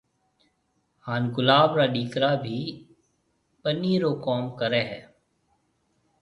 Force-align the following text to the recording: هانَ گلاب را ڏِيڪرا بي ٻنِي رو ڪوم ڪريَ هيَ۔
هانَ 1.05 1.23
گلاب 1.35 1.71
را 1.77 1.85
ڏِيڪرا 1.93 2.31
بي 2.43 2.57
ٻنِي 3.61 3.93
رو 4.01 4.11
ڪوم 4.25 4.43
ڪريَ 4.59 4.83
هيَ۔ 4.91 4.99